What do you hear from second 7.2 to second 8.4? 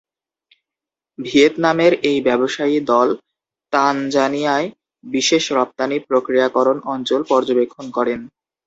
পর্যবেক্ষণ করেন।